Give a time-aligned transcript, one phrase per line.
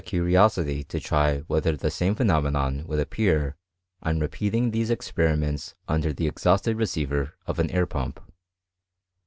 [0.03, 3.55] 313 ^ curiosity to try whether the same phenomenon ^^^Id appear
[4.01, 8.19] on repeating these experiments under r?^ exhausted receiver of an air pump.